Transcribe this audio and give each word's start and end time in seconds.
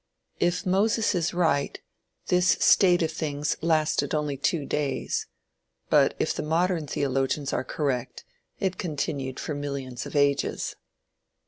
If 0.39 0.65
Moses 0.65 1.13
is 1.13 1.31
right, 1.31 1.79
this 2.25 2.47
state 2.59 3.03
of 3.03 3.11
things 3.11 3.55
lasted 3.61 4.15
only 4.15 4.35
two 4.35 4.65
days; 4.65 5.27
but 5.91 6.15
if 6.17 6.33
the 6.33 6.41
modern 6.41 6.87
theologians 6.87 7.53
are 7.53 7.63
correct, 7.63 8.25
it 8.59 8.79
continued 8.79 9.39
for 9.39 9.53
millions 9.53 10.07
of 10.07 10.15
ages. 10.15 10.75